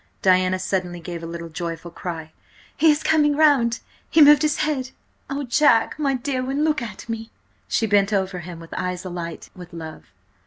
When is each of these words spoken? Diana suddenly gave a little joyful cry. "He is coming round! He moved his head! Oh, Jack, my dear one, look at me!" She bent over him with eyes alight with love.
Diana 0.23 0.57
suddenly 0.57 0.99
gave 0.99 1.21
a 1.21 1.27
little 1.27 1.47
joyful 1.49 1.91
cry. 1.91 2.31
"He 2.75 2.89
is 2.89 3.03
coming 3.03 3.35
round! 3.35 3.81
He 4.09 4.19
moved 4.19 4.41
his 4.41 4.57
head! 4.65 4.89
Oh, 5.29 5.43
Jack, 5.43 5.99
my 5.99 6.15
dear 6.15 6.43
one, 6.43 6.63
look 6.63 6.81
at 6.81 7.07
me!" 7.07 7.29
She 7.67 7.85
bent 7.85 8.11
over 8.11 8.39
him 8.39 8.59
with 8.59 8.73
eyes 8.73 9.05
alight 9.05 9.51
with 9.55 9.73
love. 9.73 10.05